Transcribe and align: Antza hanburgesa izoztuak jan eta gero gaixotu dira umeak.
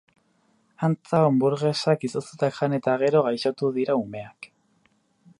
Antza 0.85 1.17
hanburgesa 1.25 1.93
izoztuak 2.09 2.57
jan 2.61 2.75
eta 2.77 2.95
gero 3.03 3.21
gaixotu 3.27 3.69
dira 3.77 3.99
umeak. 4.05 4.49